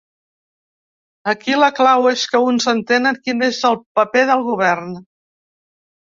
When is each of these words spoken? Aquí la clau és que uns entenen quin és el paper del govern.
Aquí 1.33 1.57
la 1.63 1.69
clau 1.79 2.07
és 2.13 2.23
que 2.31 2.41
uns 2.47 2.67
entenen 2.73 3.21
quin 3.27 3.45
és 3.51 3.61
el 3.71 3.79
paper 4.01 4.27
del 4.33 4.43
govern. 4.51 4.99